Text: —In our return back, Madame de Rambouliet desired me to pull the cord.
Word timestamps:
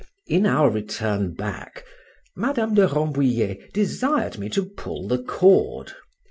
—In 0.25 0.47
our 0.47 0.71
return 0.71 1.35
back, 1.35 1.83
Madame 2.35 2.73
de 2.73 2.87
Rambouliet 2.87 3.71
desired 3.71 4.39
me 4.39 4.49
to 4.49 4.65
pull 4.65 5.07
the 5.07 5.21
cord. 5.21 5.93